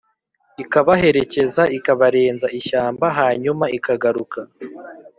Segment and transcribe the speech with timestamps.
[0.63, 4.39] ikabaherekeza, ikabarenza ishyamba, hanyuma ikagaruka